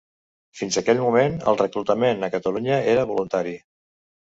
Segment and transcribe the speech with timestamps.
[0.61, 3.61] Fins aquell moment el reclutament a Catalunya era voluntari.